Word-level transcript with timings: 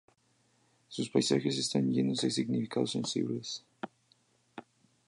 Sus 0.87 1.11
paisajes 1.11 1.59
están 1.59 1.91
llenos 1.93 2.21
de 2.21 2.31
significados 2.31 2.89
sensibles. 2.89 3.63